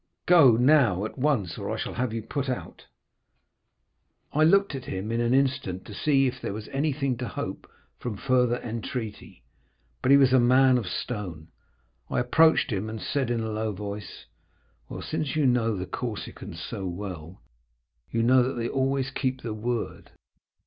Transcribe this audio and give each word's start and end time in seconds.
Go 0.25 0.57
now, 0.57 1.05
at 1.05 1.19
once, 1.19 1.59
or 1.59 1.69
I 1.69 1.77
shall 1.77 1.93
have 1.93 2.11
you 2.11 2.23
put 2.23 2.49
out.' 2.49 2.87
"I 4.33 4.43
looked 4.43 4.73
at 4.73 4.85
him 4.85 5.11
an 5.11 5.19
instant 5.35 5.85
to 5.85 5.93
see 5.93 6.25
if 6.25 6.41
there 6.41 6.53
was 6.53 6.67
anything 6.69 7.17
to 7.17 7.27
hope 7.27 7.69
from 7.99 8.17
further 8.17 8.57
entreaty. 8.63 9.43
But 10.01 10.09
he 10.09 10.17
was 10.17 10.33
a 10.33 10.39
man 10.39 10.79
of 10.79 10.87
stone. 10.87 11.49
I 12.09 12.19
approached 12.19 12.71
him, 12.71 12.89
and 12.89 12.99
said 12.99 13.29
in 13.29 13.41
a 13.41 13.51
low 13.51 13.73
voice, 13.73 14.25
'Well, 14.89 15.03
since 15.03 15.35
you 15.35 15.45
know 15.45 15.75
the 15.77 15.85
Corsicans 15.85 16.59
so 16.59 16.87
well, 16.87 17.43
you 18.09 18.23
know 18.23 18.41
that 18.41 18.53
they 18.53 18.67
always 18.67 19.11
keep 19.11 19.43
their 19.43 19.53
word. 19.53 20.09